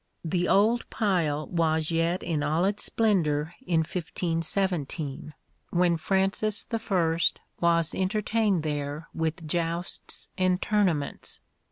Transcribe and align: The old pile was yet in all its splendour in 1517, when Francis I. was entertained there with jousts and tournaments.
The 0.25 0.47
old 0.47 0.89
pile 0.89 1.45
was 1.45 1.91
yet 1.91 2.23
in 2.23 2.41
all 2.41 2.65
its 2.65 2.81
splendour 2.85 3.53
in 3.67 3.81
1517, 3.81 5.35
when 5.69 5.95
Francis 5.95 6.65
I. 6.71 7.19
was 7.59 7.93
entertained 7.93 8.63
there 8.63 9.09
with 9.13 9.47
jousts 9.47 10.27
and 10.39 10.59
tournaments. 10.59 11.39